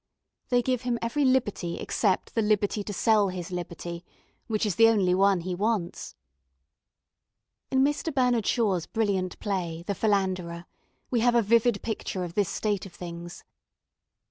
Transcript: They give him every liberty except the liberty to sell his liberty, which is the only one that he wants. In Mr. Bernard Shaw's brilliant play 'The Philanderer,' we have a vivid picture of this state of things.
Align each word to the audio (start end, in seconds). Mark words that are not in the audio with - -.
They 0.49 0.63
give 0.63 0.81
him 0.81 0.97
every 0.99 1.23
liberty 1.23 1.77
except 1.77 2.33
the 2.33 2.41
liberty 2.41 2.83
to 2.85 2.91
sell 2.91 3.27
his 3.27 3.51
liberty, 3.51 4.03
which 4.47 4.65
is 4.65 4.73
the 4.75 4.87
only 4.87 5.13
one 5.13 5.37
that 5.37 5.45
he 5.45 5.53
wants. 5.53 6.15
In 7.69 7.83
Mr. 7.83 8.11
Bernard 8.11 8.47
Shaw's 8.47 8.87
brilliant 8.87 9.37
play 9.39 9.83
'The 9.85 9.93
Philanderer,' 9.93 10.65
we 11.11 11.19
have 11.19 11.35
a 11.35 11.43
vivid 11.43 11.83
picture 11.83 12.23
of 12.23 12.33
this 12.33 12.49
state 12.49 12.87
of 12.87 12.93
things. 12.95 13.43